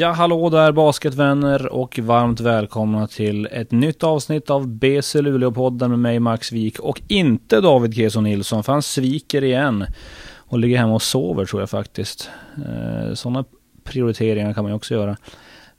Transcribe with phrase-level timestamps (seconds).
[0.00, 5.98] Ja, hallå där basketvänner och varmt välkomna till ett nytt avsnitt av BC Luleå-podden med
[5.98, 9.86] mig Max Wik och inte David Keso Nilsson för han sviker igen
[10.36, 12.30] och ligger hemma och sover tror jag faktiskt.
[12.56, 13.44] Eh, Sådana
[13.84, 15.16] prioriteringar kan man ju också göra.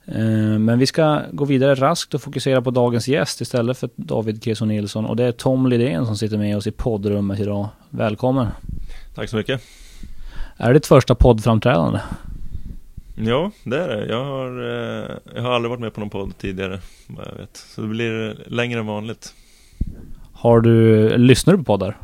[0.06, 4.44] Eh, Men vi ska gå vidare raskt och fokusera på dagens gäst istället för David
[4.44, 7.68] Keso Nilsson och det är Tom Lidén som sitter med oss i poddrummet idag.
[7.90, 8.46] Välkommen!
[9.14, 9.62] Tack så mycket.
[10.56, 11.98] Är det ditt första poddframträdande?
[13.14, 14.06] Ja, det är det.
[14.06, 17.56] Jag har, eh, jag har aldrig varit med på någon podd tidigare, vad jag vet.
[17.56, 19.34] Så det blir längre än vanligt.
[20.32, 21.96] Har du, lyssnar du på poddar?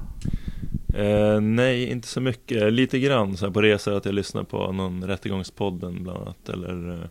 [0.95, 2.73] Eh, nej, inte så mycket.
[2.73, 6.49] Lite grann så här på resor att jag lyssnar på någon Rättegångspodden bland annat.
[6.49, 7.09] Eller eh,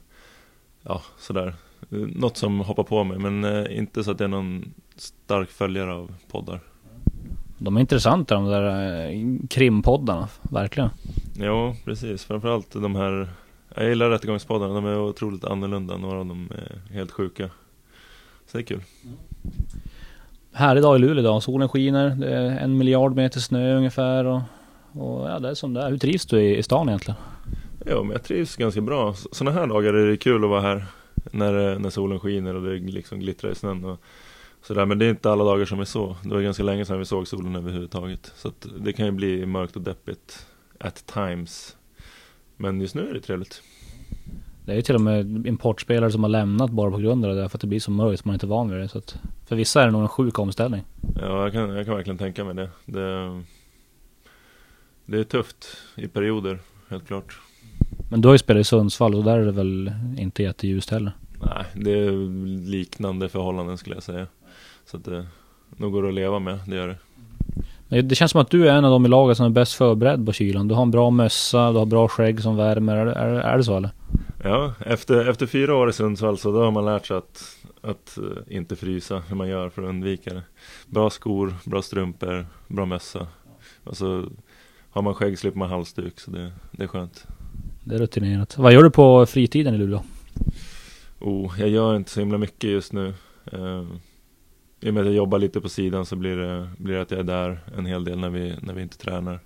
[0.83, 1.53] ja, sådär.
[1.89, 5.93] Något som hoppar på mig, men eh, inte så att jag är någon stark följare
[5.93, 6.59] av poddar.
[7.57, 10.89] De är intressanta de där eh, krimpoddarna, verkligen.
[11.39, 12.25] Jo, precis.
[12.25, 13.29] Framförallt de här
[13.77, 15.97] Jag gillar Rättegångspoddarna, de är otroligt annorlunda.
[15.97, 17.49] Några av dem är helt sjuka.
[18.45, 18.81] Så det är kul.
[20.51, 24.41] Här idag i Luleå idag, solen skiner, det är en miljard meter snö ungefär och,
[24.91, 25.89] och ja, det är som det är.
[25.89, 27.19] Hur trivs du i, i stan egentligen?
[27.85, 29.13] Ja, men jag trivs ganska bra.
[29.13, 30.85] Sådana här dagar är det kul att vara här.
[31.31, 33.99] När, när solen skiner och det liksom glittrar i snön och
[34.61, 34.85] sådär.
[34.85, 36.15] Men det är inte alla dagar som är så.
[36.23, 38.31] Det var ganska länge sedan vi såg solen överhuvudtaget.
[38.35, 40.47] Så det kan ju bli mörkt och deppigt
[40.79, 41.75] at times.
[42.57, 43.61] Men just nu är det trevligt.
[44.65, 47.41] Det är ju till och med importspelare som har lämnat bara på grund av det
[47.41, 48.87] där för att det blir så mörkt man är inte van vid det.
[48.87, 50.83] Så att för vissa är det nog en sjuk omställning.
[51.21, 52.69] Ja, jag kan, jag kan verkligen tänka mig det.
[52.85, 53.43] det.
[55.05, 57.39] Det är tufft i perioder, helt klart.
[58.09, 61.11] Men du har ju spelat i Sundsvall och där är det väl inte jätteljust heller?
[61.41, 62.11] Nej, det är
[62.65, 64.27] liknande förhållanden skulle jag säga.
[64.85, 65.27] Så att det
[65.77, 66.97] nog går att leva med, det gör det.
[67.89, 70.25] Det känns som att du är en av de i laget som är bäst förberedd
[70.25, 70.67] på kylan.
[70.67, 72.95] Du har en bra mössa, du har bra skägg som värmer.
[72.95, 73.89] Är det, är, är det så eller?
[74.43, 78.17] Ja, efter, efter fyra år i Sundsvall så då har man lärt sig att, att
[78.17, 80.43] eh, inte frysa, hur man gör för att undvika det.
[80.87, 83.27] Bra skor, bra strumpor, bra mössa.
[83.83, 84.25] Och så
[84.89, 87.27] har man skägg slipper man halsduk, så det, det är skönt.
[87.83, 88.57] Det är rutinerat.
[88.57, 90.03] Vad gör du på fritiden i Luleå?
[91.19, 93.13] Oh, jag gör inte så himla mycket just nu.
[94.85, 97.11] I och med att jag jobbar lite på sidan så blir det, blir det att
[97.11, 99.39] jag är där en hel del när vi, när vi inte tränar.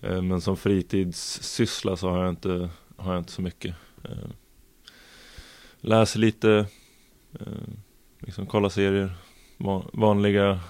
[0.00, 3.74] Eh, men som fritidssyssla så har jag inte, har jag inte så mycket.
[4.04, 4.10] Eh,
[5.80, 6.66] läser lite,
[7.40, 7.46] eh,
[8.18, 9.12] liksom kollar serier,
[9.58, 10.60] van, vanliga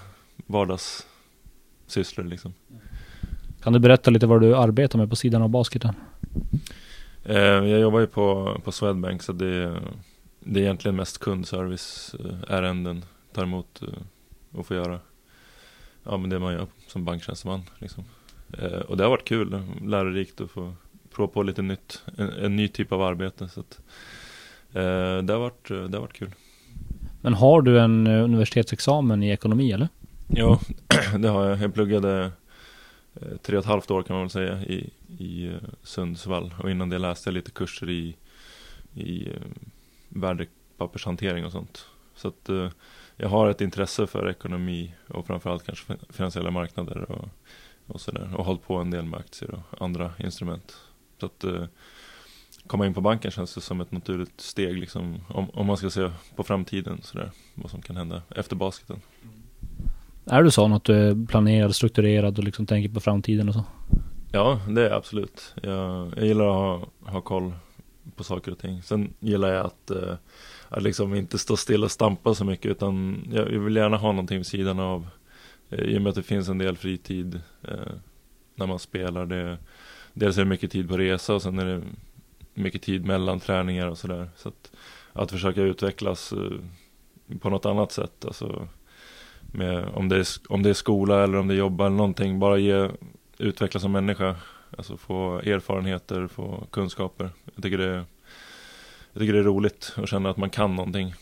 [0.45, 2.53] vardagssysslor liksom.
[3.63, 5.93] Kan du berätta lite vad du arbetar med på sidan av basketen?
[7.23, 9.81] Jag jobbar ju på, på Swedbank så det, är-
[10.39, 12.15] det är egentligen mest kundservice,
[13.37, 14.03] eh, ärenden, ta emot eh,
[14.59, 14.99] och få göra
[16.03, 17.61] ja, men det man gör som banktjänsteman.
[17.79, 18.03] Liksom.
[18.57, 20.73] Eh, och det har varit kul, lärorikt att få
[21.11, 23.49] prova på lite nytt, en, en ny typ av arbete.
[23.49, 23.79] Så att,
[24.73, 26.31] eh, det, har varit, det har varit kul.
[27.21, 29.87] Men har du en universitetsexamen i ekonomi eller?
[30.27, 30.59] Ja,
[31.19, 31.59] det har jag.
[31.59, 32.31] Jag pluggade
[33.41, 34.89] tre och ett halvt år kan man väl säga i,
[35.19, 35.51] i
[35.83, 36.53] Sundsvall.
[36.59, 38.15] Och innan det läste jag lite kurser i,
[38.93, 39.27] i
[40.09, 41.85] värdepappershantering och sånt.
[42.15, 42.49] Så att
[43.23, 47.29] jag har ett intresse för ekonomi och framförallt kanske fin- finansiella marknader och,
[47.87, 48.29] och sådär.
[48.37, 50.77] Och hållit på en del med aktier och andra instrument.
[51.19, 51.63] Så att eh,
[52.67, 55.19] komma in på banken känns det som ett naturligt steg liksom.
[55.27, 57.31] Om, om man ska se på framtiden sådär.
[57.55, 59.01] Vad som kan hända efter basketen.
[60.25, 63.63] Är du sån att du är planerad, strukturerad och liksom tänker på framtiden och så?
[64.31, 65.55] Ja, det är jag absolut.
[65.61, 67.53] Jag, jag gillar att ha, ha koll
[68.15, 68.83] på saker och ting.
[68.83, 70.15] Sen gillar jag att, eh,
[70.73, 74.37] att liksom inte stå still och stampa så mycket utan jag, vill gärna ha någonting
[74.37, 75.07] vid sidan av.
[75.69, 77.93] Eh, I och med att det finns en del fritid eh,
[78.55, 79.25] när man spelar.
[79.25, 79.57] Det,
[80.13, 81.81] dels är det mycket tid på resa och sen är det
[82.53, 84.29] mycket tid mellan träningar och sådär.
[84.35, 84.71] Så att,
[85.13, 88.25] att försöka utvecklas eh, på något annat sätt.
[88.25, 88.67] Alltså,
[89.41, 92.39] med, om, det är, om det är skola eller om det är jobba eller någonting.
[92.39, 92.89] Bara ge
[93.37, 94.35] utvecklas som människa.
[94.77, 97.29] Alltså få erfarenheter, få kunskaper.
[97.55, 98.05] Jag tycker det,
[99.13, 101.13] jag tycker det är roligt att känna att man kan någonting.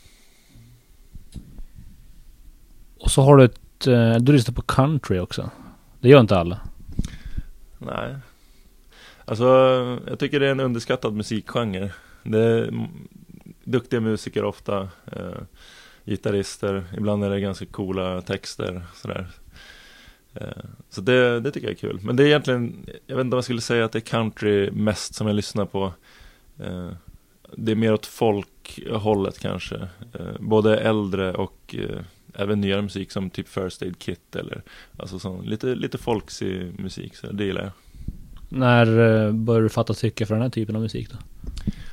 [2.98, 5.50] Och så har du ett, eh, du lyssnar på country också.
[6.00, 6.60] Det gör inte alla.
[7.78, 8.16] Nej.
[9.24, 9.44] Alltså,
[10.06, 11.90] jag tycker det är en underskattad musikgenre.
[12.22, 12.88] Det är
[13.64, 14.88] duktiga musiker ofta.
[15.12, 15.42] Eh,
[16.04, 16.84] gitarrister.
[16.96, 18.82] Ibland är det ganska coola texter.
[18.94, 19.26] Sådär.
[20.34, 22.00] Eh, så det, det tycker jag är kul.
[22.02, 24.70] Men det är egentligen, jag vet inte om jag skulle säga att det är country
[24.70, 25.92] mest som jag lyssnar på.
[26.58, 26.90] Eh,
[27.56, 29.76] det är mer åt folkhållet kanske.
[30.12, 32.00] Eh, både äldre och eh,
[32.34, 34.62] även nyare musik som typ First Aid Kit eller
[34.96, 37.16] alltså sån, lite, lite folksig musik.
[37.16, 37.72] Så det gillar jag.
[38.48, 41.16] När eh, börjar du fatta tycke för den här typen av musik då?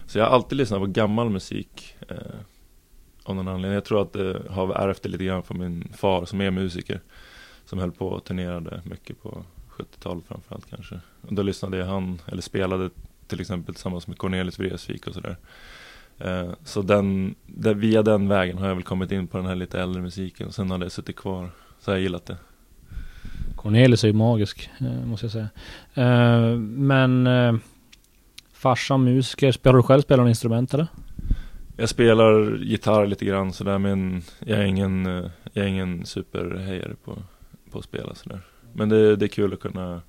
[0.07, 1.95] Så jag har alltid lyssnat på gammal musik.
[2.07, 2.17] Eh,
[3.29, 3.73] av någon anledning.
[3.73, 7.01] Jag tror att det har ärvt det lite grann från min far som är musiker.
[7.65, 10.99] Som höll på och turnerade mycket på 70-talet framförallt kanske.
[11.21, 12.89] Och då lyssnade jag han, eller spelade
[13.29, 15.37] till exempel tillsammans med Cornelis Vreeswijk och sådär.
[16.17, 19.55] Eh, så den, där, via den vägen har jag väl kommit in på den här
[19.55, 20.51] lite äldre musiken.
[20.51, 21.49] Sen har det suttit kvar.
[21.79, 22.37] Så har jag gillat det.
[23.55, 25.49] Cornelis är ju magisk, eh, måste jag säga.
[25.93, 27.27] Eh, men
[28.53, 30.87] farsan musiker, spelar du själv spelar något instrument eller?
[31.77, 35.05] Jag spelar gitarr lite grann sådär men jag är ingen,
[35.53, 37.17] jag är ingen superhejare på,
[37.71, 38.41] på att spela sådär.
[38.73, 40.01] Men det, det är kul att kunna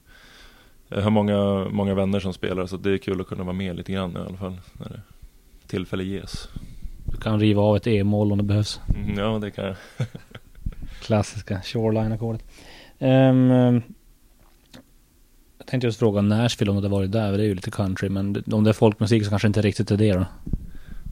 [0.92, 3.76] Jag har många, många vänner som spelar så det är kul att kunna vara med
[3.76, 5.00] lite grann i alla fall när det
[5.66, 6.48] tillfälle ges.
[7.04, 8.80] Du kan riva av ett E-moll om det behövs.
[8.94, 9.76] Mm, ja det kan jag.
[11.02, 12.44] Klassiska shoreline-ackordet.
[12.98, 13.82] Um,
[15.58, 18.08] jag tänkte just fråga Nashville om du hade varit där, det är ju lite country.
[18.08, 20.26] Men om det är folkmusik så kanske inte riktigt är det då?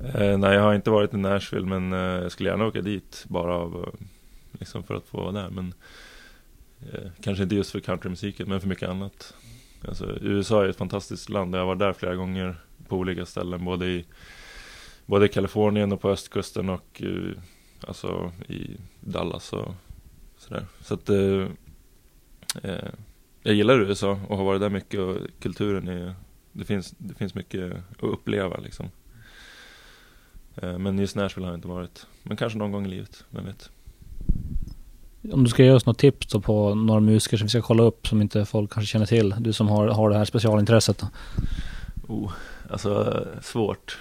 [0.05, 3.25] Eh, nej jag har inte varit i Nashville men eh, jag skulle gärna åka dit
[3.29, 4.07] bara av eh,
[4.53, 5.75] Liksom för att få vara där men
[6.81, 9.35] eh, Kanske inte just för countrymusiken men för mycket annat
[9.89, 12.57] Alltså USA är ett fantastiskt land, jag har varit där flera gånger
[12.89, 14.05] På olika ställen både i
[15.07, 17.43] Både i Kalifornien och på östkusten och eh,
[17.87, 19.75] Alltså i Dallas och
[20.39, 21.47] sådär Så att eh,
[22.63, 22.91] eh,
[23.43, 26.15] Jag gillar USA och har varit där mycket och kulturen är
[26.53, 28.91] Det finns, det finns mycket att uppleva liksom
[30.63, 32.07] Eh, men just Nashville har jag inte varit.
[32.23, 33.71] Men kanske någon gång i livet, vem vet.
[35.33, 37.83] Om du ska ge oss något tips då på några musiker som vi ska kolla
[37.83, 39.35] upp som inte folk kanske känner till.
[39.39, 40.99] Du som har, har det här specialintresset.
[40.99, 41.07] Då.
[42.15, 42.33] Oh,
[42.71, 43.99] alltså svårt.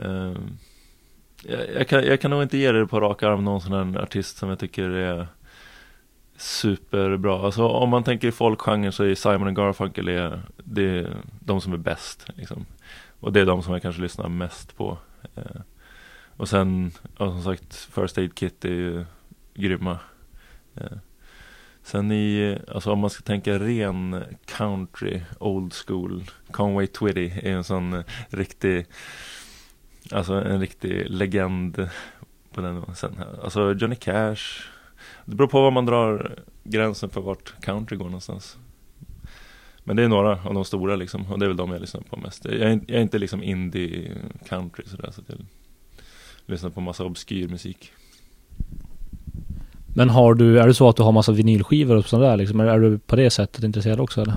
[0.00, 0.32] Uh,
[1.42, 4.02] jag, jag, kan, jag kan nog inte ge dig på rak arm någon sån här
[4.02, 5.28] artist som jag tycker är
[6.36, 7.46] superbra.
[7.46, 11.72] Alltså om man tänker i folkgenren så är Simon Garfunkel är, det är de som
[11.72, 12.26] är bäst.
[12.34, 12.66] Liksom.
[13.20, 14.98] Och det är de som jag kanske lyssnar mest på.
[15.34, 15.62] Ehm,
[16.36, 19.04] och sen, och som sagt, First Aid Kit är ju
[19.54, 19.98] grymma.
[20.74, 20.98] Eh,
[21.82, 27.64] sen i, alltså om man ska tänka ren country, old school, Conway Twitty är en
[27.64, 28.86] sån eh, riktig,
[30.10, 31.88] alltså en riktig legend
[32.52, 32.94] på den.
[32.94, 34.62] Sen, alltså Johnny Cash,
[35.24, 38.58] det beror på var man drar gränsen för vart country går någonstans.
[39.84, 42.00] Men det är några av de stora liksom och det är väl de jag lyssnar
[42.00, 42.44] på mest.
[42.44, 44.16] Jag är, jag är inte liksom indie
[44.48, 45.38] country sådär så att jag
[46.46, 47.92] lyssnar på massa obskyr musik.
[49.96, 52.60] Men har du, är det så att du har massa vinylskivor och sådär liksom?
[52.60, 54.34] Är du på det sättet intresserad också eller?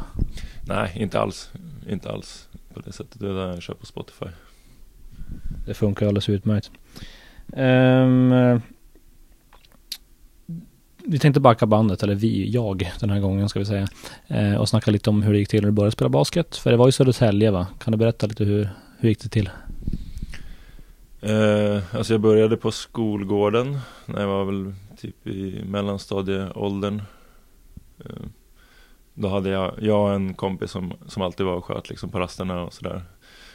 [0.61, 1.51] Nej, inte alls.
[1.89, 3.19] Inte alls på det sättet.
[3.19, 4.25] Det är där jag kör på Spotify.
[5.65, 6.71] Det funkar alldeles utmärkt.
[7.47, 8.61] Um,
[11.09, 13.87] vi tänkte backa bandet, eller vi, jag den här gången ska vi säga.
[14.27, 16.55] Eh, och snacka lite om hur det gick till när du började spela basket.
[16.55, 17.67] För det var ju Södertälje va?
[17.79, 18.69] Kan du berätta lite hur,
[18.99, 19.49] hur gick det till?
[21.21, 27.01] Eh, alltså jag började på skolgården när jag var väl typ i mellanstadieåldern.
[27.99, 28.25] Eh,
[29.13, 32.19] då hade jag, jag och en kompis som, som alltid var och sköt liksom på
[32.19, 33.03] rasterna och sådär.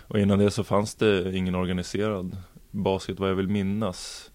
[0.07, 2.37] Och innan det så fanns det ingen organiserad
[2.71, 4.31] basket vad jag vill minnas.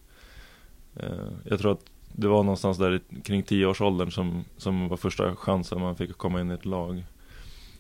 [0.96, 5.82] Eh, jag tror att det var någonstans där kring tioårsåldern som, som var första chansen
[5.82, 7.06] man fick komma in i ett lag.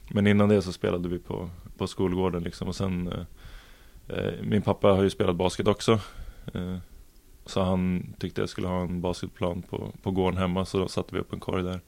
[0.09, 4.61] Men innan det så spelade vi på, på skolgården liksom och sen eh, eh Min
[4.61, 5.99] pappa har ju spelat basket också.
[6.53, 6.77] Eh,
[7.49, 11.15] så han tyckte jag skulle ha en basketplan på, på gården hemma så då satte
[11.15, 11.81] vi upp en korg där.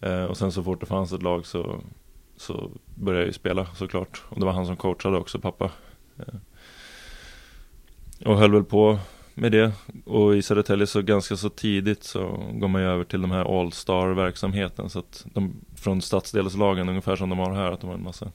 [0.00, 1.80] Eh, och sen så fort det fanns ett lag så,
[2.36, 4.22] så började jag ju spela såklart.
[4.28, 5.70] Och det var han som coachade också, pappa.
[6.18, 6.34] Eh,
[8.24, 8.98] och höll väl på
[9.34, 9.72] med det.
[10.04, 13.60] Och i Södertälje så ganska så tidigt så går man ju över till de här
[13.60, 14.90] All-star verksamheten.
[14.90, 18.32] Så att de, från stadsdelslagen, ungefär som de har här, att de har en massa.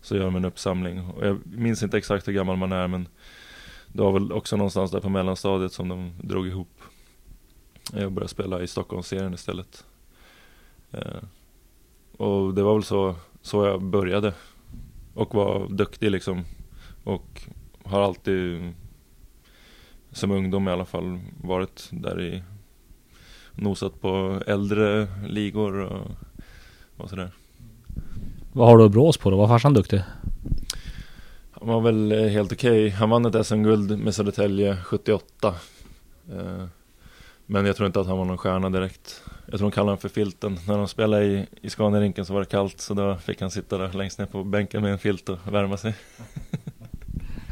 [0.00, 1.00] Så gör de en uppsamling.
[1.00, 3.08] Och jag minns inte exakt hur gammal man är men
[3.92, 6.80] det var väl också någonstans där på mellanstadiet som de drog ihop.
[7.94, 9.84] Eh, jag började spela i Stockholmsserien istället.
[10.90, 11.22] Eh,
[12.16, 14.34] och det var väl så, så jag började.
[15.14, 16.44] Och var duktig liksom.
[17.04, 17.42] Och
[17.84, 18.72] har alltid
[20.10, 22.42] som ungdom i alla fall varit där i
[23.54, 26.10] nosat på äldre ligor och,
[26.96, 27.30] och sådär.
[28.52, 29.36] Vad har du att brås på då?
[29.36, 30.02] Var farsan duktig?
[31.64, 32.86] Han var väl eh, helt okej.
[32.86, 32.90] Okay.
[32.90, 35.54] Han vann ett SM-guld med Södertälje 78.
[36.32, 36.64] Eh,
[37.46, 39.22] men jag tror inte att han var någon stjärna direkt.
[39.46, 40.58] Jag tror de kallade honom för filten.
[40.68, 43.78] När de spelade i, i Scaniarinken så var det kallt så då fick han sitta
[43.78, 45.94] där längst ner på bänken med en filt och värma sig.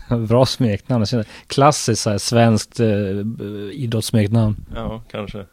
[0.29, 1.07] Bra smeknamn.
[1.47, 2.89] Klassiskt så här, svenskt eh,
[3.73, 4.57] idrottssmeknamn.
[4.75, 5.47] Ja, kanske.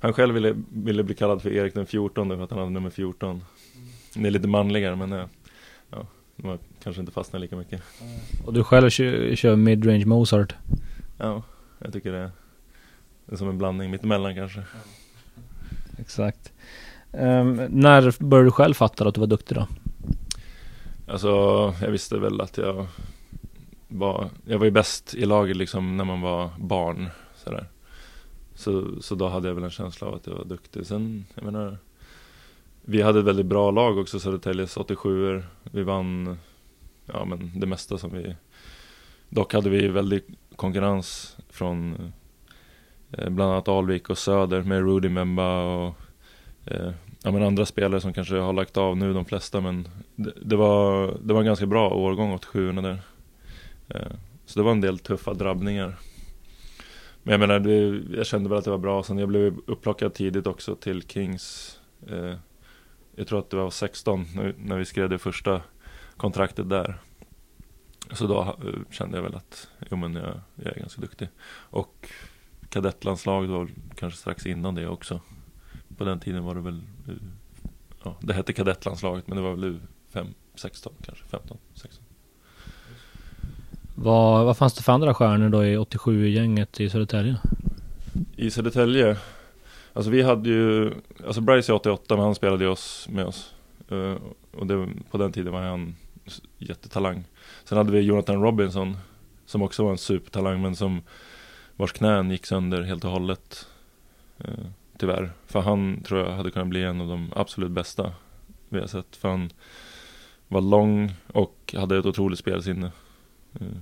[0.00, 2.90] Han själv ville, ville bli kallad för Erik den 14 för att han hade nummer
[2.90, 3.42] 14.
[4.14, 5.28] Det är lite manligare men eh, ja.
[6.36, 7.82] Man kanske inte fastnar lika mycket.
[8.44, 10.54] Och du själv kör, kör midrange Mozart?
[11.18, 11.42] Ja,
[11.78, 12.30] jag tycker det är,
[13.26, 14.62] det är som en blandning mittemellan kanske.
[15.98, 16.52] Exakt.
[17.12, 19.66] Um, när började du själv fatta att du var duktig då?
[21.08, 21.28] Alltså,
[21.82, 22.86] jag visste väl att jag
[23.88, 27.08] var, jag var ju bäst i laget liksom när man var barn.
[27.36, 27.66] Sådär.
[28.54, 30.86] Så, så då hade jag väl en känsla av att jag var duktig.
[30.86, 31.78] Sen, jag menar,
[32.88, 36.38] vi hade ett väldigt bra lag också, Södertäljes 87 Vi vann,
[37.06, 38.36] ja men det mesta som vi
[39.28, 40.26] Dock hade vi väldigt
[40.56, 41.94] konkurrens från
[43.12, 45.94] eh, bland annat Alvik och Söder med Rudy Memba och
[46.64, 46.90] eh,
[47.22, 50.56] ja, men andra spelare som kanske har lagt av nu, de flesta, men det, det
[50.56, 52.98] var, det var en ganska bra årgång åt sjuorna där.
[53.88, 54.12] Eh,
[54.46, 55.96] så det var en del tuffa drabbningar.
[57.22, 59.02] Men jag menar, det, jag kände väl att det var bra.
[59.02, 61.78] Sen jag blev upplockad tidigt också till Kings.
[62.08, 62.34] Eh,
[63.16, 64.26] jag tror att det var 16
[64.58, 65.62] när, vi skrev det första
[66.16, 66.98] kontraktet där.
[68.12, 71.28] Så då eh, kände jag väl att, jo men jag, jag är ganska duktig.
[71.50, 72.08] Och
[72.68, 75.20] kadettlandslaget var kanske strax innan det också.
[75.96, 76.82] På den tiden var det väl,
[78.04, 79.80] ja, det hette kadettlandslaget men det var väl
[80.12, 82.04] U5, 16 kanske, 15, 16.
[83.94, 87.36] Vad, vad fanns det för andra stjärnor då i 87-gänget i Södertälje?
[88.36, 89.16] I Södertälje?
[89.96, 90.94] Alltså vi hade ju,
[91.26, 93.54] alltså Bryce är 88 men han spelade ju oss med oss.
[93.92, 94.16] Uh,
[94.52, 95.96] och det, på den tiden var han
[96.58, 97.24] jättetalang.
[97.64, 98.96] Sen hade vi Jonathan Robinson
[99.46, 101.02] som också var en supertalang men som
[101.76, 103.68] vars knän gick sönder helt och hållet.
[104.44, 104.66] Uh,
[104.98, 105.32] tyvärr.
[105.46, 108.12] För han tror jag hade kunnat bli en av de absolut bästa
[108.68, 109.16] vi har sett.
[109.16, 109.50] För han
[110.48, 112.92] var lång och hade ett otroligt spelsinne.
[113.60, 113.78] Uh,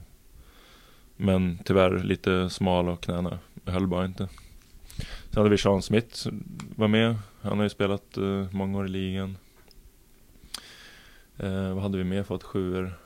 [1.17, 4.29] men tyvärr lite smal och knäna höll bara inte.
[5.35, 6.29] Sen hade vi Sean Smith
[6.77, 7.17] var med.
[7.41, 9.37] Han har ju spelat uh, många år i ligan.
[11.43, 12.43] Uh, vad hade vi mer fått?
[12.43, 12.99] Sjuor.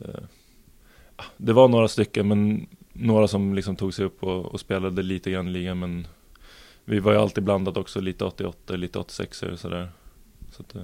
[0.00, 0.24] Uh,
[1.36, 5.30] det var några stycken men några som liksom tog sig upp och, och, spelade lite
[5.30, 6.06] grann i ligan men
[6.84, 8.00] vi var ju alltid blandat också.
[8.00, 9.88] Lite 88, lite 86 och sådär.
[10.50, 10.76] Så att,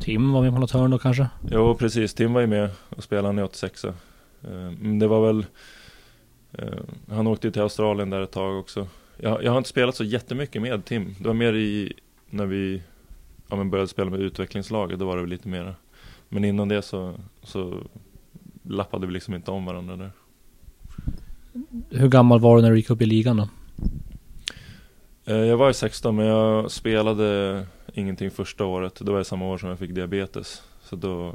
[0.00, 1.28] Tim var med på något hörn då kanske?
[1.50, 3.86] Jo precis, Tim var ju med och spelade han i 86
[4.80, 5.46] Men det var väl
[7.08, 10.62] Han åkte till Australien där ett tag också jag, jag har inte spelat så jättemycket
[10.62, 11.14] med Tim.
[11.18, 11.92] Det var mer i
[12.30, 12.82] när vi
[13.48, 14.98] ja, men började spela med utvecklingslaget.
[14.98, 15.74] Då var det väl lite mera.
[16.28, 17.80] Men innan det så, så
[18.62, 20.10] lappade vi liksom inte om varandra där.
[21.90, 23.48] Hur gammal var du när du gick upp i ligan då?
[25.24, 29.06] Eh, jag var i 16 men jag spelade ingenting första året.
[29.06, 30.62] Det var samma år som jag fick diabetes.
[30.82, 31.34] Så då,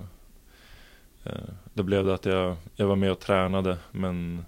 [1.24, 1.32] eh,
[1.74, 4.46] då blev det att jag, jag var med och tränade men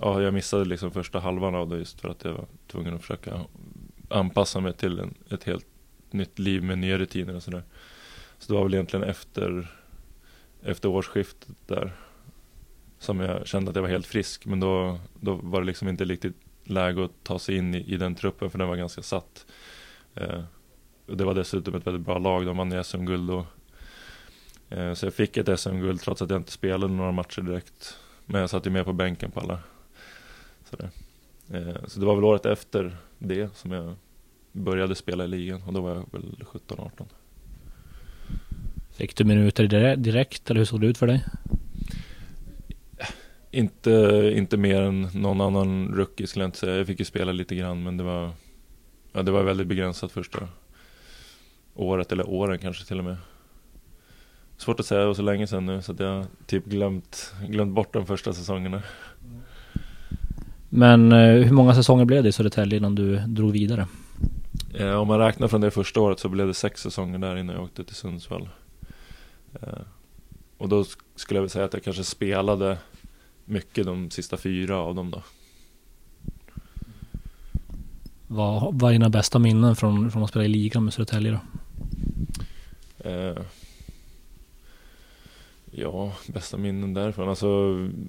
[0.00, 3.00] ja, jag missade liksom första halvan av det just för att jag var tvungen att
[3.00, 3.40] försöka
[4.08, 5.66] anpassa mig till en, ett helt
[6.10, 7.62] nytt liv med nya rutiner och sådär.
[8.38, 9.72] Så det var väl egentligen efter,
[10.62, 11.92] efter årsskiftet där
[12.98, 14.46] som jag kände att jag var helt frisk.
[14.46, 17.96] Men då, då var det liksom inte riktigt läge att ta sig in i, i
[17.96, 19.46] den truppen för den var ganska satt.
[20.14, 20.42] Eh,
[21.06, 23.46] det var dessutom ett väldigt bra lag, de vann SM-guld då.
[24.68, 27.98] Eh, så jag fick ett SM-guld trots att jag inte spelade några matcher direkt.
[28.26, 29.58] Men jag satt ju med på bänken på alla
[30.70, 30.90] Sådär.
[31.50, 33.94] Eh, så det var väl året efter det som jag
[34.52, 36.90] började spela i ligan och då var jag väl 17-18.
[38.90, 41.24] Fick du minuter direkt eller hur såg det ut för dig?
[43.50, 46.76] Inte, inte mer än någon annan rookie skulle jag inte säga.
[46.76, 48.30] Jag fick ju spela lite grann men det var,
[49.12, 50.48] ja, det var väldigt begränsat första
[51.74, 53.16] året eller åren kanske till och med.
[54.56, 57.74] Svårt att säga, det var så länge sedan nu så att jag typ glömt, glömt
[57.74, 58.82] bort de första säsongerna.
[60.72, 63.86] Men eh, hur många säsonger blev det i Södertälje innan du drog vidare?
[64.74, 67.54] Eh, om man räknar från det första året så blev det sex säsonger där innan
[67.54, 68.48] jag åkte till Sundsvall.
[69.62, 69.68] Eh,
[70.58, 70.84] och då
[71.16, 72.78] skulle jag väl säga att jag kanske spelade
[73.44, 75.22] mycket de sista fyra av dem då.
[78.26, 81.40] Vad var dina bästa minnen från, från att spela i ligan med Södertälje då?
[85.72, 87.28] Ja, bästa minnen därifrån.
[87.28, 87.46] Alltså,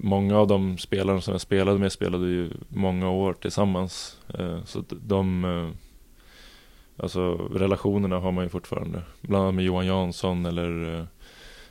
[0.02, 4.18] många av de spelarna som jag spelade med spelade ju många år tillsammans.
[4.38, 5.68] Eh, så de, eh,
[6.96, 9.02] alltså relationerna har man ju fortfarande.
[9.20, 10.98] Bland annat med Johan Jansson eller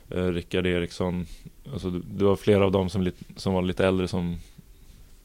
[0.08, 1.26] eh, Rickard Eriksson.
[1.72, 4.38] Alltså, det var flera av dem som, som var lite äldre som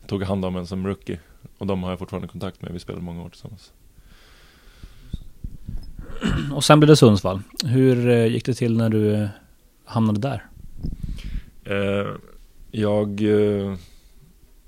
[0.07, 1.19] tog hand om en som rookie.
[1.57, 2.73] Och de har jag fortfarande kontakt med.
[2.73, 3.73] Vi spelade många år tillsammans.
[6.53, 7.41] Och sen blev det Sundsvall.
[7.65, 9.29] Hur gick det till när du
[9.85, 10.46] hamnade där?
[11.69, 12.15] Eh,
[12.71, 13.75] jag eh,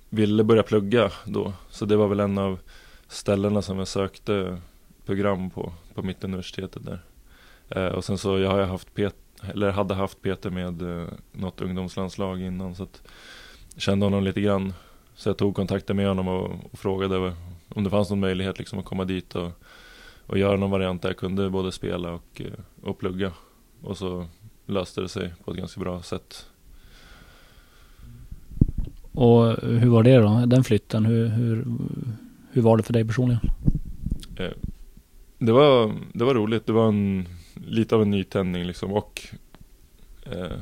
[0.09, 2.59] ville börja plugga då, så det var väl en av
[3.07, 4.57] ställena som jag sökte
[5.05, 7.01] program på, på Mittuniversitetet där.
[7.69, 11.07] Eh, och sen så jag har jag haft Pet eller hade haft Peter med eh,
[11.31, 13.03] något ungdomslandslag innan så att
[13.77, 14.73] kände honom lite grann.
[15.15, 17.33] Så jag tog kontakten med honom och, och frågade
[17.69, 19.51] om det fanns någon möjlighet liksom att komma dit och,
[20.25, 23.31] och göra någon variant där jag kunde både spela och, eh, och plugga.
[23.81, 24.27] Och så
[24.65, 26.48] löste det sig på ett ganska bra sätt.
[29.19, 31.05] Och hur var det då, den flytten?
[31.05, 31.65] Hur, hur,
[32.51, 33.41] hur var det för dig personligen?
[34.35, 34.51] Eh,
[35.37, 39.21] det var, det var roligt, det var en, lite av en nytändning liksom och
[40.25, 40.57] eh,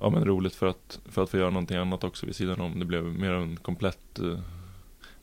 [0.00, 2.78] ja men roligt för att, för att få göra någonting annat också vid sidan om.
[2.78, 4.38] Det blev mer en komplett, eh,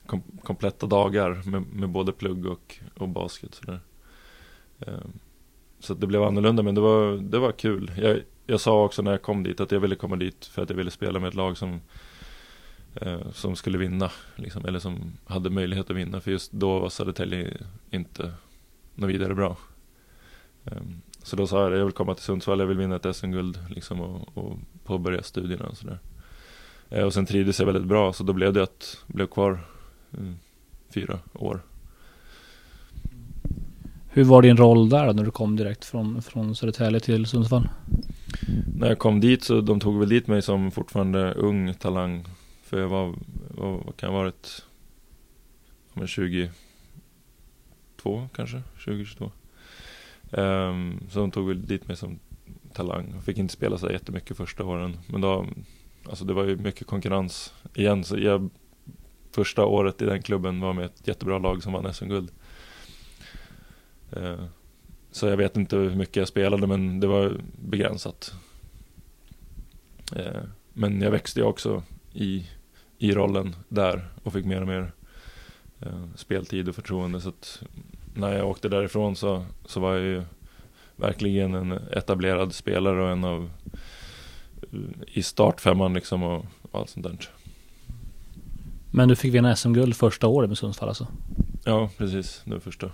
[0.05, 3.55] kom, kompletta dagar med, med både plugg och, och basket.
[3.55, 3.79] Sådär.
[4.79, 4.93] Eh,
[5.79, 7.91] så det blev annorlunda men det var, det var kul.
[7.97, 10.69] Jag, jag sa också när jag kom dit att jag ville komma dit för att
[10.69, 11.81] jag ville spela med ett lag som
[13.33, 16.21] som skulle vinna, liksom, eller som hade möjlighet att vinna.
[16.21, 17.57] För just då var Södertälje
[17.91, 18.31] inte
[18.95, 19.57] något vidare bra.
[20.63, 23.15] Um, så då sa jag det, jag vill komma till Sundsvall, jag vill vinna ett
[23.15, 25.99] SM-guld liksom, och, och påbörja studierna och sådär.
[26.89, 29.59] Eh, och sen trivdes jag väldigt bra, så då blev det att jag blev kvar
[30.17, 30.35] mm,
[30.93, 31.61] fyra år.
[34.09, 37.69] Hur var din roll där när du kom direkt från, från Södertälje till Sundsvall?
[38.75, 42.25] När jag kom dit så de tog väl dit mig som fortfarande ung talang
[42.67, 43.15] för jag var,
[43.49, 44.65] vad, vad kan jag ha varit?
[45.93, 46.51] Ja, 22
[48.33, 49.25] kanske, 2022.
[49.25, 49.31] Um,
[50.31, 52.19] ehm, så de tog väl dit mig som
[52.73, 53.11] talang.
[53.13, 54.97] Jag fick inte spela så jättemycket första åren.
[55.07, 55.47] Men då,
[56.09, 58.03] alltså det var ju mycket konkurrens igen.
[58.03, 58.49] Så jag,
[59.31, 62.31] första året i den klubben var med ett jättebra lag som vann SM-guld.
[64.17, 64.45] Uh,
[65.11, 68.33] så jag vet inte hur mycket jag spelade men det var begränsat.
[70.15, 72.47] Uh, men jag växte ju också i
[72.97, 74.91] i rollen där och fick mer och mer
[75.79, 77.21] eh, speltid och förtroende.
[77.21, 77.63] Så att
[78.13, 80.23] när jag åkte därifrån så, så var jag ju
[80.95, 83.49] verkligen en etablerad spelare och en av
[85.07, 87.17] i startfemman liksom och, och allt sånt där.
[88.91, 91.07] Men du fick vinna SM-guld första året med Sundsvall alltså?
[91.63, 92.41] Ja, precis.
[92.45, 92.91] Det var första.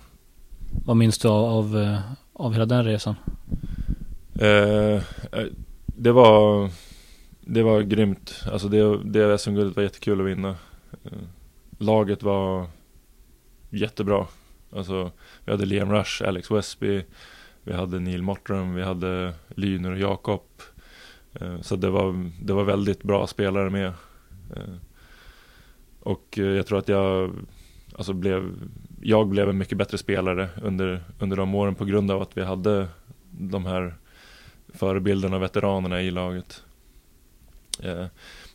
[0.85, 1.99] Vad minns du av, av, eh,
[2.33, 3.15] av hela den resan?
[4.39, 5.01] Eh, eh
[5.85, 6.69] det var
[7.45, 8.43] det var grymt.
[8.51, 10.55] Alltså det, det SM-guldet var jättekul att vinna.
[11.03, 11.11] Eh,
[11.77, 12.67] laget var
[13.69, 14.27] jättebra.
[14.71, 15.11] Alltså
[15.45, 17.03] vi hade Liam Rush, Alex Westby,
[17.63, 20.41] vi hade Neil Mottram, vi hade Lyner och Jakob.
[21.33, 23.93] Eh, så det var, det var väldigt bra spelare med.
[24.55, 24.75] Eh,
[25.99, 27.31] och jag tror att jag,
[27.95, 28.51] alltså blev,
[29.01, 32.43] jag blev en mycket bättre spelare under, under de åren på grund av att vi
[32.43, 32.87] hade
[33.31, 33.95] de här
[34.73, 36.63] förebilderna, veteranerna i laget.
[37.79, 38.05] Eh,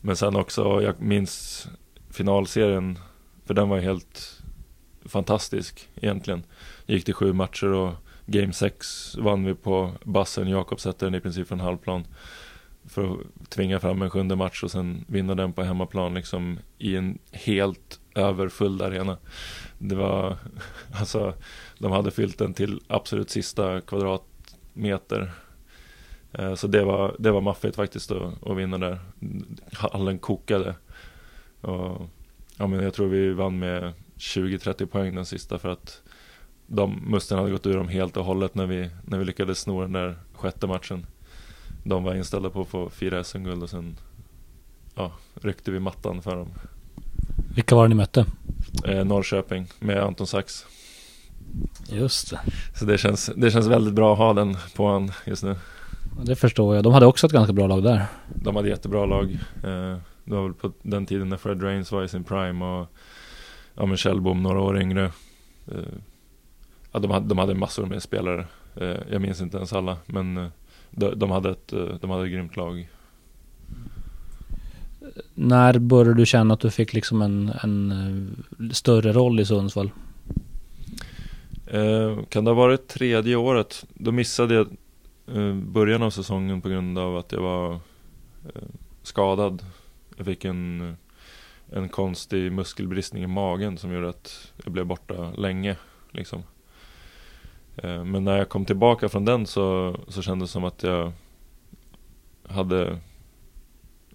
[0.01, 1.67] men sen också, jag minns
[2.09, 2.99] finalserien,
[3.45, 4.41] för den var helt
[5.05, 6.43] fantastisk egentligen.
[6.85, 7.93] Gick till sju matcher och
[8.25, 10.47] Game 6 vann vi på bassen.
[10.47, 12.03] Jakob sätter den i princip från halvplan.
[12.85, 16.95] För att tvinga fram en sjunde match och sen vinna den på hemmaplan liksom i
[16.95, 19.17] en helt överfull arena.
[19.77, 20.37] Det var,
[20.99, 21.33] alltså,
[21.77, 25.31] de hade fyllt den till absolut sista kvadratmeter.
[26.31, 28.99] Eh, så det var, det var maffigt faktiskt att, att vinna där.
[29.73, 30.75] Hallen kokade.
[31.61, 32.01] Och,
[32.57, 36.01] ja, men jag tror vi vann med 20-30 poäng den sista för att
[36.67, 39.81] de musten hade gått ur dem helt och hållet när vi, när vi lyckades sno
[39.81, 41.05] den där sjätte matchen.
[41.83, 43.97] De var inställda på att få fira SM-guld och sen
[44.95, 46.49] ja, ryckte vi mattan för dem.
[47.55, 48.25] Vilka var det ni mötte?
[48.85, 50.65] Eh, Norrköping med Anton Sax.
[51.89, 52.39] Just det.
[52.75, 55.55] Så det känns, det känns väldigt bra att ha den på han just nu.
[56.23, 56.83] Det förstår jag.
[56.83, 58.05] De hade också ett ganska bra lag där.
[58.35, 59.31] De hade jättebra lag.
[59.63, 62.87] Eh, det var väl på den tiden när Fred Rains var i sin prime och
[63.75, 65.03] ja, men Kjellbom några år yngre.
[65.67, 65.77] Eh,
[66.91, 68.45] ja, de, hade, de hade massor med spelare.
[68.75, 70.49] Eh, jag minns inte ens alla, men
[70.89, 72.89] de, de, hade ett, de hade ett grymt lag.
[75.33, 79.91] När började du känna att du fick liksom en, en större roll i Sundsvall?
[82.29, 83.85] kan det ha varit tredje året?
[83.93, 84.67] Då missade jag
[85.35, 87.73] Eh, början av säsongen på grund av att jag var
[88.45, 88.61] eh,
[89.03, 89.65] skadad.
[90.17, 90.97] Jag fick en,
[91.71, 95.75] en konstig muskelbristning i magen som gjorde att jag blev borta länge.
[96.11, 96.43] Liksom.
[97.75, 101.11] Eh, men när jag kom tillbaka från den så, så kändes det som att jag
[102.47, 102.99] hade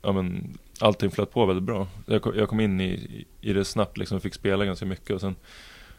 [0.03, 1.87] ja, men, allting flöt på väldigt bra.
[2.07, 5.21] Jag kom, jag kom in i, i det snabbt liksom, fick spela ganska mycket och
[5.21, 5.37] sen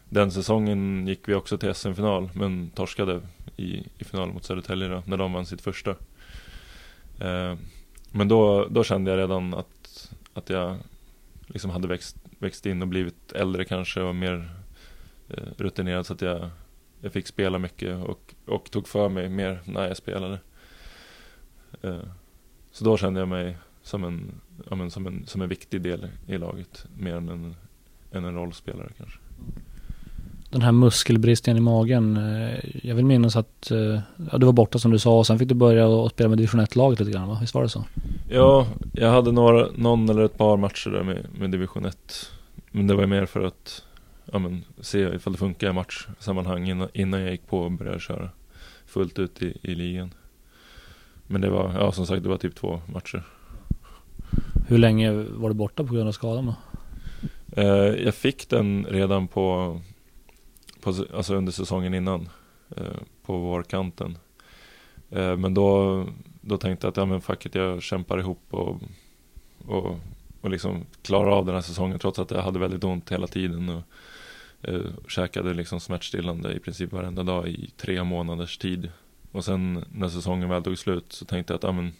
[0.09, 3.21] den säsongen gick vi också till SM-final men torskade
[3.57, 5.91] i, i final mot Södertälje då, när de vann sitt första.
[7.19, 7.55] Eh,
[8.11, 10.77] men då, då kände jag redan att, att jag
[11.47, 14.49] liksom hade växt, växt in och blivit äldre kanske och mer
[15.29, 16.49] eh, rutinerad så att jag,
[17.01, 20.39] jag fick spela mycket och, och tog för mig mer när jag spelade.
[21.81, 21.99] Eh,
[22.71, 26.07] så då kände jag mig som en, ja, men som en, som en viktig del
[26.27, 27.55] i laget, mer än en,
[28.11, 29.19] än en rollspelare kanske.
[30.55, 33.99] Den här muskelbristen i magen, eh, jag vill minnas att eh,
[34.31, 36.37] ja, du var borta som du sa och sen fick du börja och spela med
[36.37, 37.37] division 1-laget lite grann va?
[37.41, 37.85] Visst var det så?
[38.29, 42.31] Ja, jag hade några, någon eller ett par matcher där med, med division 1
[42.71, 43.83] Men det var mer för att
[44.31, 47.99] ja, men, se ifall det funkar i matchsammanhang innan, innan jag gick på och började
[47.99, 48.29] köra
[48.85, 50.13] fullt ut i, i ligan
[51.27, 53.23] Men det var, ja som sagt det var typ två matcher
[54.67, 56.55] Hur länge var du borta på grund av skadan då?
[57.61, 59.81] eh, Jag fick den redan på,
[60.85, 62.29] på alltså under säsongen innan
[62.77, 64.17] eh, På vårkanten
[65.09, 66.05] eh, Men då,
[66.41, 68.81] då tänkte jag att ja men fuck it, jag kämpar ihop och,
[69.65, 69.99] och,
[70.41, 73.69] och liksom klarar av den här säsongen trots att jag hade väldigt ont hela tiden
[73.69, 73.83] och
[74.61, 78.89] eh, käkade liksom smärtstillande i princip varenda dag i tre månaders tid.
[79.31, 81.93] Och sen när säsongen väl tog slut så tänkte jag att ja, men,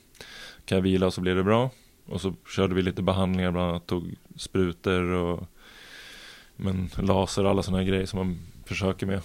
[0.66, 1.70] kan jag vila så blir det bra.
[2.06, 5.44] Och så körde vi lite behandlingar, bland annat tog sprutor och
[6.56, 9.22] men, laser och alla sådana här grejer som man försöker med.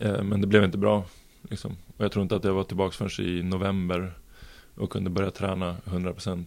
[0.00, 1.04] Eh, men det blev inte bra.
[1.42, 1.76] Liksom.
[1.96, 4.18] Och jag tror inte att jag var tillbaka förrän i november
[4.74, 6.44] och kunde börja träna 100%.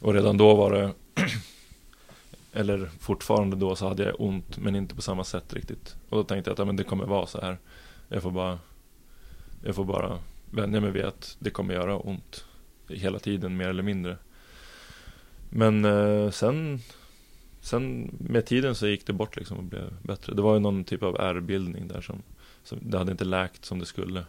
[0.00, 0.92] Och redan då var det
[2.52, 5.96] eller fortfarande då så hade jag ont men inte på samma sätt riktigt.
[6.08, 7.58] Och då tänkte jag att ja, men det kommer vara så här.
[8.08, 8.58] Jag får bara
[9.64, 10.18] Jag får bara
[10.50, 12.44] vänja mig vid att det kommer göra ont
[12.88, 14.16] hela tiden mer eller mindre.
[15.50, 16.80] Men eh, sen
[17.62, 20.34] Sen med tiden så gick det bort liksom och blev bättre.
[20.34, 22.22] Det var ju någon typ av ärrbildning där som,
[22.64, 24.24] som Det hade inte läkt som det skulle.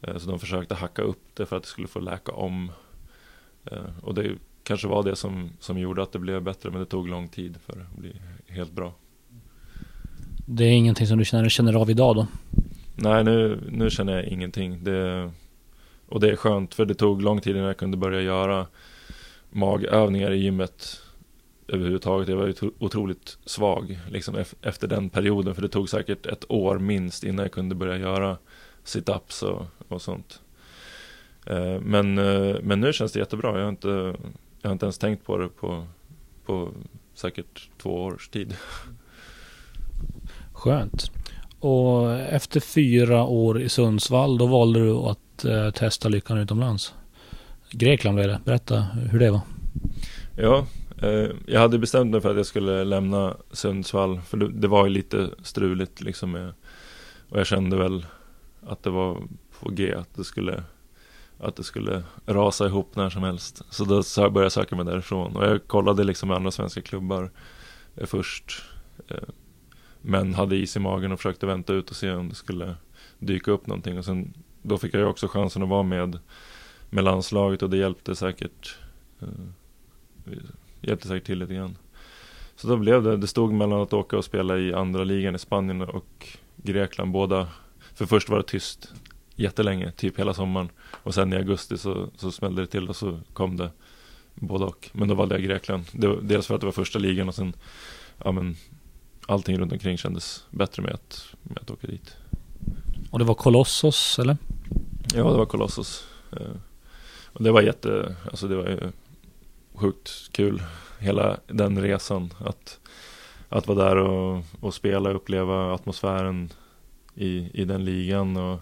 [0.00, 2.72] Eh, så de försökte hacka upp det för att det skulle få läka om.
[3.64, 6.86] Eh, och det kanske var det som, som gjorde att det blev bättre men det
[6.86, 8.12] tog lång tid för att bli
[8.46, 8.94] helt bra.
[10.46, 12.26] Det är ingenting som du känner, känner av idag då?
[12.94, 14.84] Nej, nu, nu känner jag ingenting.
[14.84, 15.30] Det,
[16.08, 18.66] och det är skönt för det tog lång tid innan jag kunde börja göra
[19.50, 21.02] magövningar i gymmet
[21.70, 22.28] överhuvudtaget.
[22.28, 26.78] Jag var ju otroligt svag liksom efter den perioden för det tog säkert ett år
[26.78, 28.36] minst innan jag kunde börja göra
[28.84, 30.40] sit-ups och, och sånt.
[31.46, 33.56] Eh, men, eh, men nu känns det jättebra.
[33.56, 34.14] Jag har inte,
[34.62, 35.86] jag har inte ens tänkt på det på,
[36.46, 36.68] på
[37.14, 38.56] säkert två års tid.
[40.52, 41.10] Skönt.
[41.60, 46.94] Och efter fyra år i Sundsvall, då valde du att eh, testa lyckan utomlands.
[47.70, 48.40] Grekland blev det.
[48.44, 49.40] Berätta hur det var.
[50.36, 50.66] Ja,
[51.00, 54.20] Eh, jag hade bestämt mig för att jag skulle lämna Sundsvall.
[54.20, 56.30] För det, det var ju lite struligt liksom.
[56.30, 56.52] Med,
[57.28, 58.06] och jag kände väl
[58.66, 59.22] att det var
[59.60, 60.62] på G att det skulle
[61.38, 63.62] att det skulle rasa ihop när som helst.
[63.70, 65.36] Så då började jag söka mig därifrån.
[65.36, 67.30] Och jag kollade liksom med andra svenska klubbar
[67.96, 68.62] eh, först.
[69.08, 69.28] Eh,
[70.02, 72.74] men hade is i magen och försökte vänta ut och se om det skulle
[73.18, 73.98] dyka upp någonting.
[73.98, 76.18] Och sen, då fick jag ju också chansen att vara med,
[76.90, 78.78] med landslaget och det hjälpte säkert,
[80.80, 81.76] hjälpte säkert till lite grann.
[82.56, 85.38] Så då blev det, det stod mellan att åka och spela i andra ligan i
[85.38, 87.48] Spanien och Grekland båda.
[87.94, 88.92] För först var det tyst
[89.34, 90.68] jättelänge, typ hela sommaren.
[91.02, 93.70] Och sen i augusti så, så smällde det till och så kom det
[94.34, 94.90] både och.
[94.92, 95.84] Men då valde jag Grekland.
[95.92, 97.52] Det, dels för att det var första ligan och sen,
[98.24, 98.56] ja men
[99.26, 102.16] allting runt omkring kändes bättre med att, med att åka dit.
[103.10, 104.36] Och det var Kolossos eller?
[105.14, 106.04] Ja, det var Kolossos.
[106.32, 106.56] Eh,
[107.32, 108.92] och det var jätte, alltså det var ju
[109.74, 110.62] sjukt kul.
[110.98, 112.80] Hela den resan att,
[113.48, 116.50] att vara där och, och spela, uppleva atmosfären
[117.14, 118.60] i, i den ligan och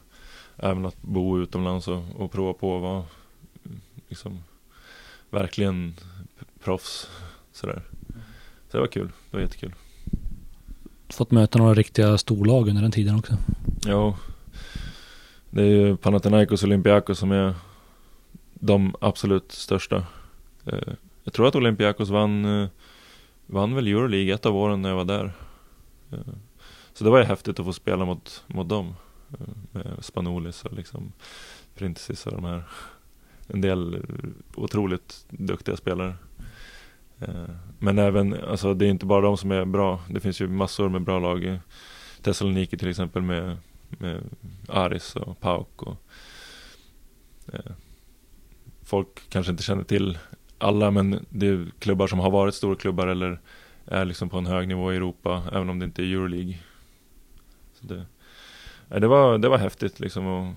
[0.56, 3.04] även att bo utomlands och, och prova på att vara
[4.08, 4.42] liksom
[5.30, 5.94] verkligen
[6.64, 7.10] proffs
[7.52, 7.82] sådär.
[8.70, 9.74] Så det var kul, det var jättekul.
[11.08, 13.36] Fått möta några riktiga storlag under den tiden också.
[13.86, 14.16] Ja,
[15.50, 17.54] det är ju Panathinaikos och Olympiakos som är
[18.54, 20.06] de absolut största.
[20.72, 22.68] Eh, jag tror att Olympiakos vann, eh,
[23.46, 25.32] vann väl Euroleague ett av åren när jag var där.
[26.12, 26.18] Eh,
[26.92, 28.94] så det var ju häftigt att få spela mot, mot dem.
[29.72, 31.12] Med Spanolis och liksom
[31.74, 32.64] Printesis och de här.
[33.46, 34.04] En del
[34.54, 36.14] otroligt duktiga spelare.
[37.78, 40.00] Men även, alltså det är inte bara de som är bra.
[40.10, 41.58] Det finns ju massor med bra lag.
[42.22, 43.56] Thessaloniki till exempel med,
[43.88, 44.22] med
[44.68, 45.96] Aris och Pauk och
[47.52, 47.72] eh,
[48.88, 50.18] Folk kanske inte känner till
[50.58, 53.40] alla men det är klubbar som har varit storklubbar eller
[53.86, 56.58] är liksom på en hög nivå i Europa även om det inte är Euroleague.
[57.74, 58.06] Så det,
[59.00, 60.54] det, var, det var häftigt liksom och,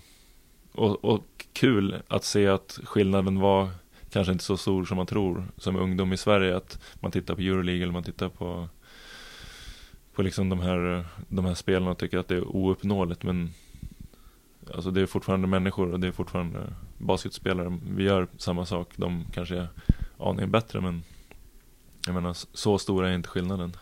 [0.72, 3.70] och, och kul att se att skillnaden var
[4.10, 6.56] kanske inte så stor som man tror som ungdom i Sverige.
[6.58, 8.68] Att man tittar på Euroleague eller man tittar på
[10.16, 13.24] på liksom de här, de här spelen och tycker att det är ouppnåeligt.
[13.24, 13.54] Men
[14.74, 16.60] Alltså det är fortfarande människor och det är fortfarande
[16.97, 17.80] basketspelare.
[17.95, 18.89] Vi gör samma sak.
[18.95, 19.67] De kanske är
[20.17, 21.04] aningen bättre men
[22.06, 23.76] jag menar så stor är inte skillnaden.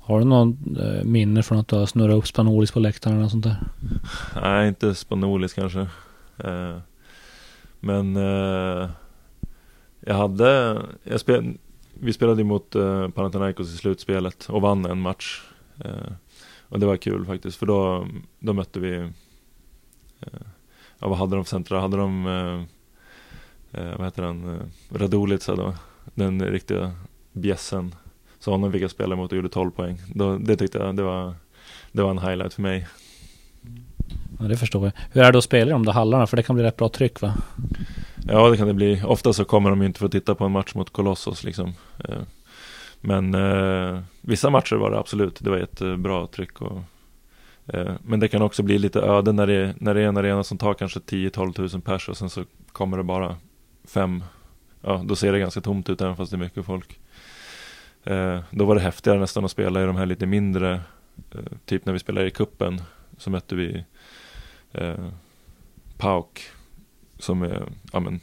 [0.00, 3.30] Har du någon eh, minne från att du har snurrat upp Spanolis på läktaren och
[3.30, 3.56] sånt där?
[4.42, 5.80] Nej, inte Spanolis kanske.
[6.38, 6.78] Eh,
[7.80, 8.90] men eh,
[10.00, 11.58] jag hade, jag spel,
[12.00, 15.42] vi spelade mot eh, Panathinaikos i slutspelet och vann en match.
[16.68, 18.06] Och det var kul faktiskt, för då,
[18.38, 18.96] då mötte vi,
[20.20, 20.40] eh,
[20.98, 21.80] ja vad hade de för centra?
[21.80, 22.62] Hade de, eh,
[23.80, 24.60] eh, vad heter den, eh,
[24.98, 25.74] Radulica då?
[26.14, 26.92] Den riktiga
[27.32, 27.94] bjässen.
[28.38, 30.00] Så honom fick jag spela mot och gjorde 12 poäng.
[30.14, 31.34] Då, det tyckte jag, det var,
[31.92, 32.86] det var en highlight för mig.
[34.38, 34.92] Ja, det förstår jag.
[35.12, 36.26] Hur är det att spela i de där hallarna?
[36.26, 37.34] För det kan bli rätt bra tryck va?
[38.26, 39.02] Ja, det kan det bli.
[39.02, 41.72] Ofta så kommer de inte för att titta på en match mot Colossus liksom.
[43.06, 45.40] Men eh, vissa matcher var det absolut.
[45.40, 46.62] Det var jättebra tryck.
[46.62, 46.80] Och,
[47.66, 50.44] eh, men det kan också bli lite öde när det, när det är en arena
[50.44, 53.36] som tar kanske 10-12 tusen pers och sen så kommer det bara
[53.84, 54.24] fem.
[54.80, 57.00] Ja, då ser det ganska tomt ut även fast det är mycket folk.
[58.04, 60.80] Eh, då var det häftigare nästan att spela i de här lite mindre,
[61.30, 62.82] eh, typ när vi spelade i kuppen
[63.18, 63.84] så mötte vi
[64.72, 65.08] eh,
[65.98, 66.42] Pauk
[67.18, 68.20] som är, ja men,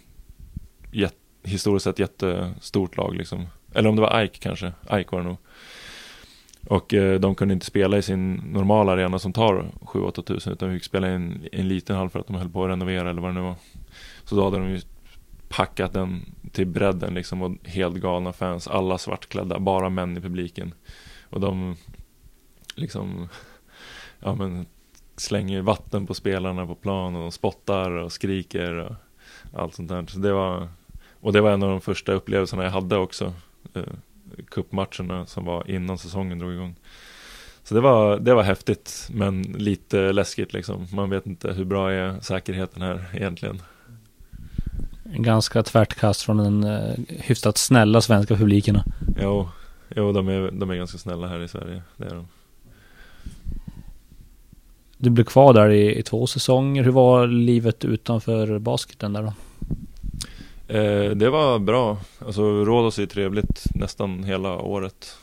[0.91, 3.47] jätt, historiskt sett jättestort lag liksom.
[3.73, 5.37] Eller om det var Ike kanske, Ike var det nog.
[6.67, 10.69] Och eh, de kunde inte spela i sin normala arena som tar 7-8 tusen utan
[10.69, 13.09] vi fick spela i en, en liten hall för att de höll på att renovera
[13.09, 13.55] eller vad det nu var.
[14.23, 14.81] Så då hade de ju
[15.49, 20.73] packat den till bredden liksom och helt galna fans, alla svartklädda, bara män i publiken.
[21.29, 21.75] Och de
[22.75, 23.29] liksom,
[24.19, 24.65] ja men
[25.17, 28.95] slänger vatten på spelarna på plan och spottar och skriker och
[29.53, 30.05] allt sånt där.
[30.07, 30.67] Så det var,
[31.19, 33.33] och det var en av de första upplevelserna jag hade också.
[33.73, 33.83] Eh,
[34.47, 36.75] Cupmatcherna som var innan säsongen drog igång.
[37.63, 40.87] Så det var, det var häftigt men lite läskigt liksom.
[40.93, 43.61] Man vet inte hur bra är säkerheten här egentligen.
[45.13, 48.79] En ganska tvärt kast från den eh, hyfsat snälla svenska publiken.
[49.21, 49.49] Jo,
[49.95, 51.81] jo de, är, de är ganska snälla här i Sverige.
[51.97, 52.27] Det är de.
[54.97, 56.83] Du blev kvar där i, i två säsonger.
[56.83, 59.33] Hur var livet utanför basketen där då?
[60.71, 61.97] Eh, det var bra.
[62.19, 65.17] Alltså Rhodos är trevligt nästan hela året.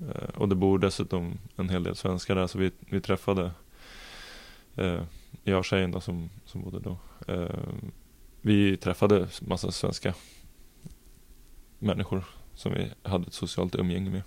[0.00, 3.50] Eh, och det bor dessutom en hel del svenskar där så vi, vi träffade
[4.76, 5.00] eh,
[5.44, 6.96] jag och tjejen då som, som bodde då.
[7.32, 7.56] Eh,
[8.40, 10.14] vi träffade massa svenska
[11.78, 12.24] människor
[12.54, 14.22] som vi hade ett socialt umgänge med.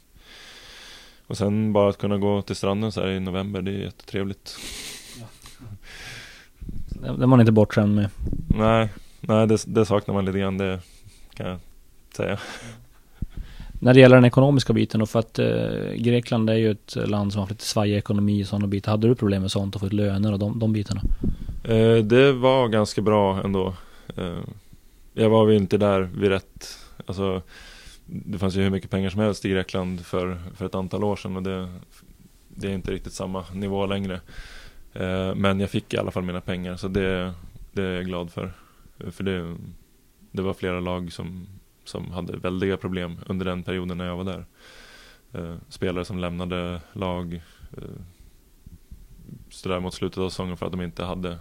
[1.28, 4.58] Och sen bara att kunna gå till stranden så här i november, det är jättetrevligt.
[6.90, 8.10] Det var man inte bortskämd med.
[8.48, 8.90] Nej,
[9.28, 10.80] nej det, det saknar man lite grann, det
[11.34, 11.60] kan jag
[12.16, 12.40] säga.
[13.80, 17.34] När det gäller den ekonomiska biten då, för att eh, Grekland är ju ett land
[17.34, 18.92] som har lite svajig ekonomi och sådana bitar.
[18.92, 21.02] Hade du problem med sånt och få ut löner och de, de bitarna?
[21.64, 23.74] Eh, det var ganska bra ändå.
[24.18, 24.40] Eh,
[25.14, 27.42] jag var väl inte där vid rätt, alltså
[28.06, 31.16] det fanns ju hur mycket pengar som helst i Grekland för, för ett antal år
[31.16, 31.68] sedan och det,
[32.48, 34.20] det är inte riktigt samma nivå längre.
[34.94, 37.34] Eh, men jag fick i alla fall mina pengar så det,
[37.72, 38.54] det är jag glad för.
[39.12, 39.58] För det,
[40.32, 41.48] det var flera lag som,
[41.84, 44.46] som hade väldiga problem under den perioden när jag var där.
[45.32, 47.34] Eh, spelare som lämnade lag
[47.78, 48.02] eh,
[49.50, 51.40] sådär mot slutet av säsongen för att de inte hade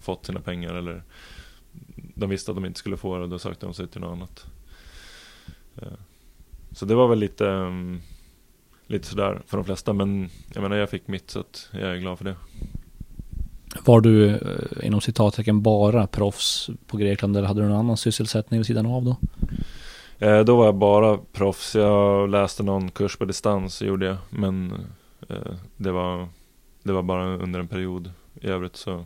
[0.00, 1.02] fått sina pengar eller
[2.14, 4.12] de visste att de inte skulle få det och då sökte de sig till något
[4.12, 4.46] annat.
[5.76, 5.98] Eh,
[6.72, 8.00] så det var väl lite, um,
[8.86, 11.96] lite sådär för de flesta men jag menar jag fick mitt så att jag är
[11.96, 12.36] glad för det.
[13.84, 18.60] Var du eh, inom citattecken bara proffs på Grekland eller hade du någon annan sysselsättning
[18.60, 19.16] vid sidan av då?
[20.18, 21.74] Eh, då var jag bara proffs.
[21.74, 24.16] Jag läste någon kurs på distans, gjorde jag.
[24.30, 24.72] Men
[25.28, 26.28] eh, det, var,
[26.82, 28.12] det var bara under en period.
[28.40, 29.04] I övrigt så,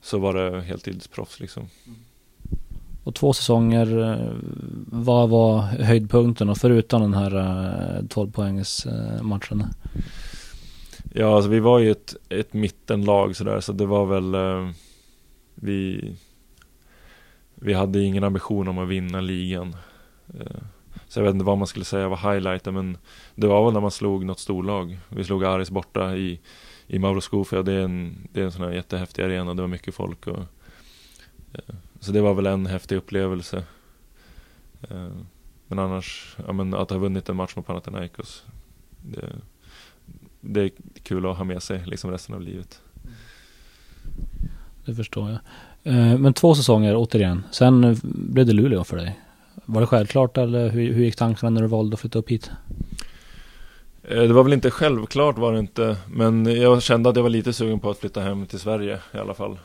[0.00, 1.68] så var det heltidsproffs liksom.
[3.04, 4.32] Och två säsonger, eh,
[4.86, 8.86] vad var höjdpunkten och förutom den här 12 poängs
[9.22, 9.64] matchen?
[11.12, 14.70] Ja, alltså vi var ju ett, ett mittenlag sådär, så det var väl eh,
[15.54, 16.12] vi,
[17.54, 19.76] vi hade ingen ambition om att vinna ligan.
[20.40, 20.62] Eh,
[21.08, 22.98] så jag vet inte vad man skulle säga var highlighten, men
[23.34, 24.98] det var väl när man slog något storlag.
[25.08, 26.40] Vi slog Aris borta i,
[26.86, 29.68] i Mauro Scofia, det är en, det är en sån här jättehäftig arena, det var
[29.68, 30.38] mycket folk och
[31.52, 33.64] eh, så det var väl en häftig upplevelse.
[34.90, 35.10] Eh,
[35.66, 38.44] men annars, ja men att ha vunnit en match mot Panathinaikos,
[39.02, 39.32] det,
[40.40, 40.70] det är
[41.02, 42.80] kul att ha med sig liksom resten av livet.
[44.84, 45.38] Det förstår jag.
[45.94, 47.44] Eh, men två säsonger återigen.
[47.50, 49.20] Sen blev det Luleå för dig.
[49.64, 52.50] Var det självklart eller hur, hur gick tankarna när du valde att flytta upp hit?
[54.02, 57.30] Eh, det var väl inte självklart var det inte, men jag kände att jag var
[57.30, 59.58] lite sugen på att flytta hem till Sverige i alla fall.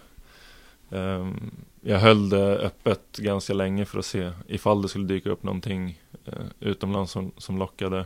[0.92, 5.44] Ehm, jag höll det öppet ganska länge för att se ifall det skulle dyka upp
[5.44, 8.06] någonting eh, utomlands som, som lockade.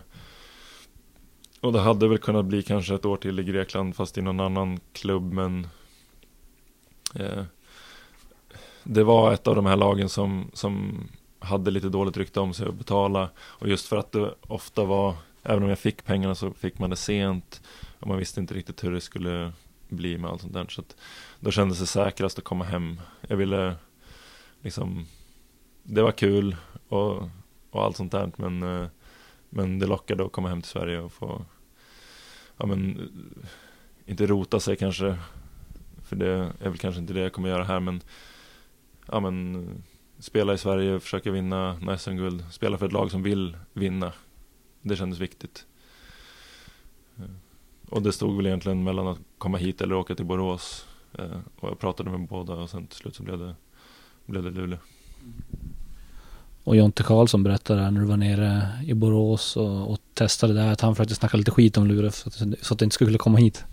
[1.61, 4.39] Och det hade väl kunnat bli kanske ett år till i Grekland fast i någon
[4.39, 5.67] annan klubb men
[7.15, 7.43] eh,
[8.83, 11.03] Det var ett av de här lagen som, som
[11.39, 13.29] hade lite dåligt rykte om sig att betala.
[13.39, 16.89] Och just för att det ofta var Även om jag fick pengarna så fick man
[16.89, 17.61] det sent.
[17.99, 19.51] Och man visste inte riktigt hur det skulle
[19.89, 20.65] bli med allt sånt där.
[20.69, 20.95] Så att
[21.39, 23.01] Då kändes det säkrast att komma hem.
[23.21, 23.75] Jag ville
[24.61, 25.05] liksom
[25.83, 26.55] Det var kul
[26.89, 27.29] och,
[27.69, 28.87] och allt sånt där men eh,
[29.49, 31.45] men det lockade att komma hem till Sverige och få
[32.57, 33.09] Ja men
[34.05, 35.17] Inte rota sig kanske.
[36.03, 36.27] För det
[36.59, 38.01] är väl kanske inte det jag kommer göra här men
[39.07, 39.67] Ja men
[40.19, 44.13] Spela i Sverige, försöka vinna SM-guld Spela för ett lag som vill vinna.
[44.81, 45.65] Det kändes viktigt.
[47.17, 47.23] Eh,
[47.89, 51.69] och det stod väl egentligen mellan att komma hit eller åka till Borås eh, Och
[51.69, 53.55] jag pratade med båda och sen till slut så blev det
[54.25, 54.79] Blev det Luleå.
[55.21, 55.68] Mm
[56.63, 60.81] och Jonte Karlsson berättade när du var nere i Borås och, och testade där att
[60.81, 63.37] han försökte snacka lite skit om Luleå så att, så att det inte skulle komma
[63.37, 63.65] hit.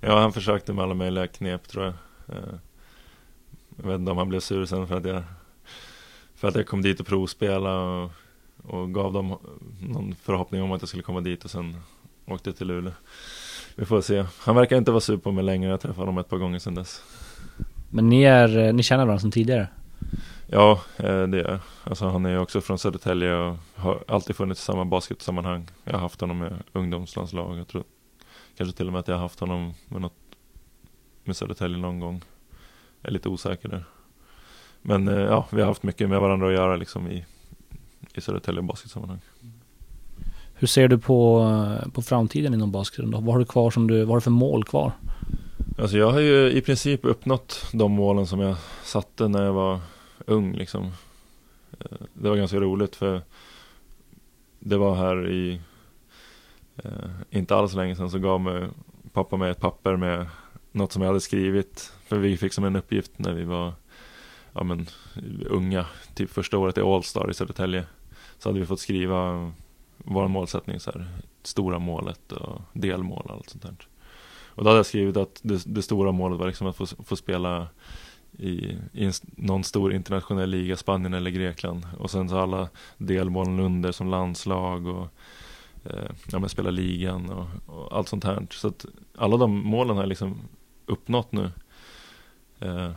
[0.00, 1.94] Ja, han försökte med alla möjliga knep tror jag.
[2.28, 2.54] Eh,
[3.76, 5.22] jag vet inte om han blev sur sen för att jag
[6.34, 8.10] För att jag kom dit och provspela och,
[8.64, 9.36] och gav dem
[9.80, 11.76] någon förhoppning om att jag skulle komma dit och sen
[12.26, 12.92] åkte till Luleå.
[13.76, 14.24] Vi får se.
[14.38, 15.70] Han verkar inte vara sur på mig längre.
[15.70, 17.02] Jag träffade honom ett par gånger sedan dess.
[17.90, 19.68] Men ni, är, ni känner varandra sedan tidigare?
[20.52, 24.60] Ja, eh, det är Alltså han är ju också från Södertälje och har alltid funnits
[24.60, 25.68] i samma basketsammanhang.
[25.84, 27.58] Jag har haft honom med ungdomslandslag.
[27.58, 27.84] Jag tror
[28.56, 30.16] kanske till och med att jag har haft honom med något
[31.24, 32.24] med Södertälje någon gång.
[33.00, 33.84] Jag är lite osäker där.
[34.82, 37.24] Men eh, ja, vi har haft mycket med varandra att göra liksom i,
[38.14, 39.20] i Södertälje basketsammanhang.
[40.54, 41.46] Hur ser du på,
[41.92, 43.20] på framtiden inom basketen då?
[43.20, 44.92] Vad har du kvar som du, vad har du för mål kvar?
[45.78, 49.80] Alltså jag har ju i princip uppnått de målen som jag satte när jag var
[50.30, 50.84] ung liksom.
[51.80, 53.22] Eh, det var ganska roligt för
[54.58, 55.60] det var här i
[56.76, 58.68] eh, inte alls länge sedan så gav mig
[59.12, 60.26] pappa mig ett papper med
[60.72, 61.92] något som jag hade skrivit.
[62.06, 63.72] För vi fick som en uppgift när vi var
[64.52, 64.86] ja, men,
[65.46, 67.84] unga, typ första året i Allstar i Södertälje.
[68.38, 69.52] Så hade vi fått skriva
[69.96, 71.06] vår målsättning, så här,
[71.42, 73.74] stora målet och delmål och allt sånt där.
[74.54, 77.16] Och då hade jag skrivit att det, det stora målet var liksom att få, få
[77.16, 77.68] spela
[78.38, 81.86] i, i någon stor internationell liga, Spanien eller Grekland.
[81.98, 85.08] Och sen så alla delmålen under som landslag och
[85.84, 88.46] eh, ja, men spela ligan och, och, allt sånt här.
[88.50, 90.38] Så att alla de målen har jag liksom
[90.86, 91.50] uppnått nu.
[92.58, 92.90] Eh,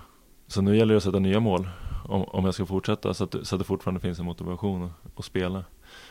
[0.47, 1.69] så nu gäller det att sätta nya mål
[2.05, 5.19] om, om jag ska fortsätta så att, så att det fortfarande finns en motivation att,
[5.19, 5.63] att spela.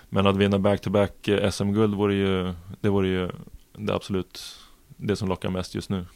[0.09, 3.31] Men att vinna back-to-back eh, SM-guld vore ju, det vore ju
[3.73, 4.59] det absolut
[4.97, 6.07] det som lockar mest just nu.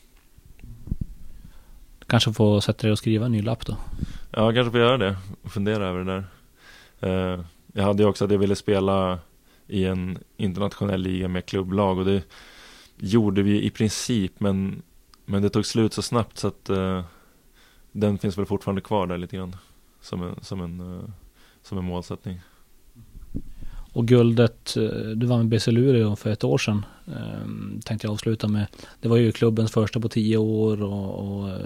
[2.07, 3.77] Kanske få sätta dig och skriva en ny lapp då?
[4.31, 6.25] Ja, kanske får göra det och fundera över det där.
[7.03, 9.19] Uh, jag hade ju också att jag ville spela
[9.67, 12.23] i en internationell liga med klubblag och det
[12.99, 14.83] gjorde vi i princip men,
[15.25, 17.05] men det tog slut så snabbt så att uh,
[17.93, 19.57] den finns väl fortfarande kvar där lite grann
[20.01, 21.05] som en, som en, uh,
[21.63, 22.41] som en målsättning.
[23.97, 24.83] Och guldet, eh,
[25.15, 26.85] du vann med BC Luleå för ett år sedan.
[27.07, 28.67] Ehm, tänkte jag avsluta med.
[29.01, 31.57] Det var ju klubbens första på tio år och, och eh,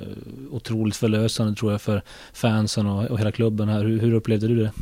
[0.51, 3.85] otroligt förlösande tror jag för fansen och, och hela klubben här.
[3.85, 4.73] Hur, hur upplevde du det?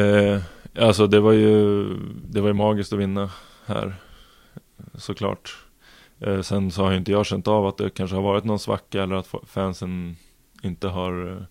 [0.00, 0.42] Eh,
[0.84, 1.84] alltså det var ju
[2.30, 3.30] Det var ju magiskt att vinna
[3.66, 3.94] här
[4.94, 5.56] Såklart
[6.20, 8.58] eh, Sen så har ju inte jag känt av att det kanske har varit någon
[8.58, 10.16] svacka eller att fansen
[10.62, 11.42] inte har eh,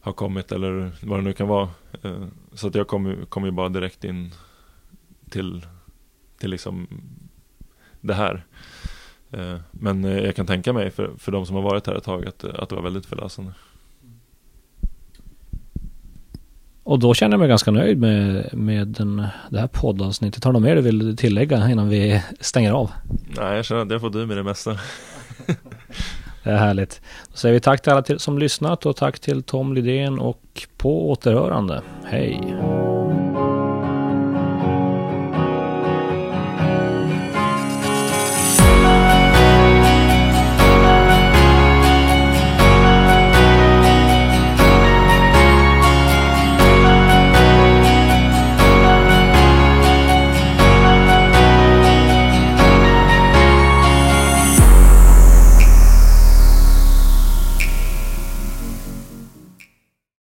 [0.00, 1.68] har kommit eller vad det nu kan vara.
[2.02, 4.34] Eh, så att jag kom, kom ju bara direkt in
[5.30, 5.66] till,
[6.38, 6.88] till liksom
[8.00, 8.44] det här.
[9.30, 12.04] Eh, men eh, jag kan tänka mig för, för de som har varit här ett
[12.04, 13.52] tag att, att det var väldigt förlösande.
[16.82, 20.44] Och då känner jag mig ganska nöjd med, med den, det här poddavsnittet.
[20.44, 22.90] Har du mer du vill tillägga innan vi stänger av?
[23.36, 24.70] Nej, jag känner att jag får du med det mesta.
[26.44, 27.00] Det är härligt.
[27.30, 31.10] Då säger vi tack till alla som lyssnat och tack till Tom Lidén och på
[31.10, 31.82] återhörande.
[32.04, 32.54] Hej!